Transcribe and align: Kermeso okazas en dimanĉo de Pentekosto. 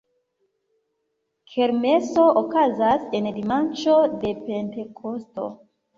Kermeso 1.51 2.25
okazas 2.43 3.05
en 3.19 3.31
dimanĉo 3.39 3.95
de 4.25 4.33
Pentekosto. 4.49 5.47